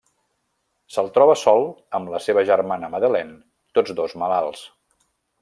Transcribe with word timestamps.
Se'l 0.95 1.09
troba 1.17 1.35
sol 1.41 1.65
amb 1.99 2.09
la 2.15 2.21
seva 2.29 2.45
germana 2.51 2.91
Madeleine, 2.95 3.39
tots 3.79 3.95
dos 4.01 4.19
malalts. 4.25 4.67